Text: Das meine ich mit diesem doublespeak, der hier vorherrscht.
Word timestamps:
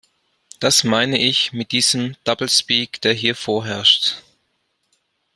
Das 0.59 0.83
meine 0.83 1.19
ich 1.21 1.53
mit 1.53 1.71
diesem 1.71 2.15
doublespeak, 2.23 3.01
der 3.01 3.13
hier 3.13 3.35
vorherrscht. 3.35 4.23